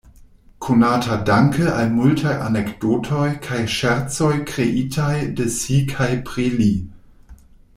Konata 0.65 1.17
danke 1.29 1.67
al 1.75 1.91
multaj 1.97 2.31
anekdotoj 2.45 3.27
kaj 3.49 3.59
ŝercoj 3.75 4.33
kreitaj 4.53 5.13
de 5.41 5.47
si 5.59 5.79
kaj 5.93 6.09
pri 6.31 6.49
li. 6.57 6.73